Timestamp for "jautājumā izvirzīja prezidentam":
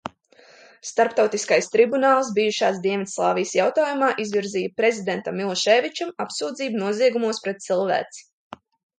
3.57-5.37